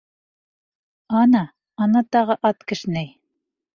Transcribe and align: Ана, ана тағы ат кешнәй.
Ана, 1.21 1.43
ана 1.85 2.03
тағы 2.17 2.39
ат 2.51 2.67
кешнәй. 2.73 3.13